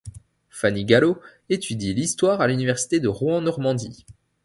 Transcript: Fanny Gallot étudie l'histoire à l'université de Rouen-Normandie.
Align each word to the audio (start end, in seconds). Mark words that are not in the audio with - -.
Fanny 0.49 0.83
Gallot 0.83 1.21
étudie 1.49 1.93
l'histoire 1.93 2.41
à 2.41 2.47
l'université 2.47 2.99
de 2.99 3.07
Rouen-Normandie. 3.07 4.07